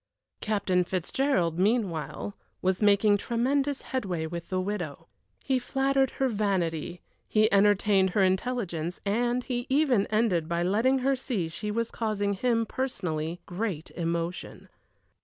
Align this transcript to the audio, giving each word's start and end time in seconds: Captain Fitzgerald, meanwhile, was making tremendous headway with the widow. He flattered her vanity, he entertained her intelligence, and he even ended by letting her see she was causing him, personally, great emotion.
Captain 0.39 0.83
Fitzgerald, 0.83 1.59
meanwhile, 1.59 2.35
was 2.63 2.81
making 2.81 3.17
tremendous 3.17 3.83
headway 3.83 4.25
with 4.25 4.49
the 4.49 4.59
widow. 4.59 5.05
He 5.43 5.59
flattered 5.59 6.09
her 6.17 6.27
vanity, 6.27 7.01
he 7.27 7.51
entertained 7.53 8.09
her 8.15 8.23
intelligence, 8.23 8.99
and 9.05 9.43
he 9.43 9.67
even 9.69 10.07
ended 10.07 10.49
by 10.49 10.63
letting 10.63 10.97
her 11.05 11.15
see 11.15 11.49
she 11.49 11.69
was 11.69 11.91
causing 11.91 12.33
him, 12.33 12.65
personally, 12.65 13.41
great 13.45 13.91
emotion. 13.91 14.69